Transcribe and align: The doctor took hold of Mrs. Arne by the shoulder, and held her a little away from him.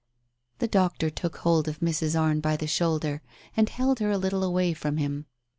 The 0.57 0.67
doctor 0.67 1.11
took 1.11 1.35
hold 1.37 1.67
of 1.67 1.79
Mrs. 1.79 2.19
Arne 2.19 2.39
by 2.39 2.57
the 2.57 2.65
shoulder, 2.65 3.21
and 3.55 3.69
held 3.69 3.99
her 3.99 4.09
a 4.09 4.17
little 4.17 4.43
away 4.43 4.73
from 4.73 4.97
him. 4.97 5.27